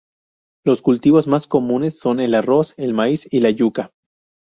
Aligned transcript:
Los 0.65 0.81
cultivos 0.81 1.27
más 1.27 1.45
comunes 1.45 1.99
son 1.99 2.19
el 2.19 2.33
arroz, 2.33 2.73
el 2.77 2.95
maíz 2.95 3.27
y 3.31 3.39
la 3.39 3.51
yuca. 3.51 3.91